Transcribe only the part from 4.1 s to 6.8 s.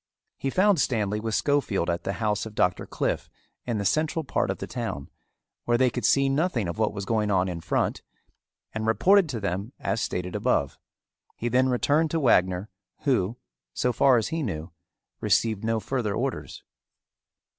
part of the town, where they could see nothing of